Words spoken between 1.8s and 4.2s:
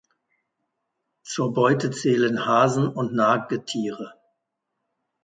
zählen Hasen und Nagetiere.